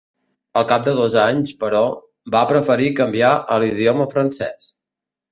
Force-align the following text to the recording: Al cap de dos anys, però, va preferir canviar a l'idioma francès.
Al 0.59 0.63
cap 0.69 0.85
de 0.85 0.93
dos 0.99 1.17
anys, 1.23 1.51
però, 1.63 1.81
va 2.35 2.41
preferir 2.51 2.87
canviar 3.01 3.29
a 3.57 3.59
l'idioma 3.65 4.09
francès. 4.15 4.67